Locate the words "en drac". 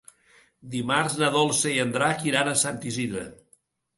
1.85-2.25